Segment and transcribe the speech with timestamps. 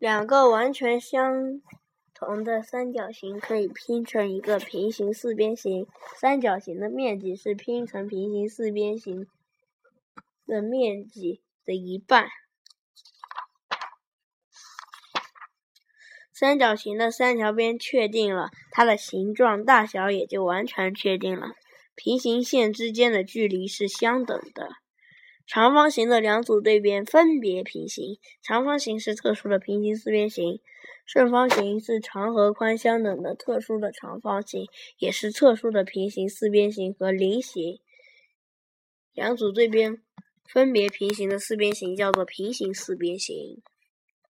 [0.00, 1.60] 两个完全相
[2.14, 5.86] 同的三角形可以拼成一个平行四边形。
[6.16, 9.26] 三角形的面积是拼成平行四边形
[10.46, 12.30] 的面积的一半。
[16.32, 21.48] 三角形的三条边确定了，它的形状、大小也就完全确定了。
[21.94, 24.70] 平行线之间的距离是相等的。
[25.52, 28.20] 长方形的两组对边分别平行。
[28.40, 30.60] 长方形是特殊的平行四边形，
[31.04, 34.68] 正方形是长和宽相等的特殊的长方形，
[34.98, 37.80] 也是特殊的平行四边形和菱形。
[39.12, 40.00] 两组对边
[40.44, 43.60] 分别平行的四边形叫做平行四边形。